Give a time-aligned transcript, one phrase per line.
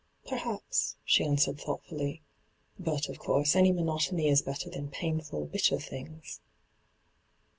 [0.27, 2.21] 'Perhaps,' she answered thooghtfully.'
[2.89, 6.39] But, of course, any monotony Is better than painful, bitter things.